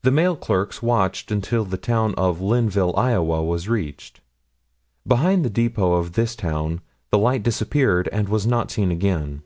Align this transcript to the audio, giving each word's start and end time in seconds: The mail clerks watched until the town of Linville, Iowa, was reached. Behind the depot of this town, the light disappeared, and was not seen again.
The 0.00 0.10
mail 0.10 0.34
clerks 0.34 0.82
watched 0.82 1.30
until 1.30 1.66
the 1.66 1.76
town 1.76 2.14
of 2.14 2.40
Linville, 2.40 2.96
Iowa, 2.96 3.44
was 3.44 3.68
reached. 3.68 4.22
Behind 5.06 5.44
the 5.44 5.50
depot 5.50 5.92
of 5.92 6.14
this 6.14 6.34
town, 6.34 6.80
the 7.10 7.18
light 7.18 7.42
disappeared, 7.42 8.08
and 8.12 8.30
was 8.30 8.46
not 8.46 8.70
seen 8.70 8.90
again. 8.90 9.42